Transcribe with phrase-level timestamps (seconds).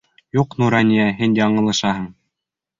[0.37, 2.11] Юҡ, Нурания, һин яңылышаһың!